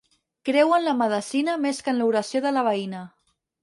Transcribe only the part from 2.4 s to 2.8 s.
de la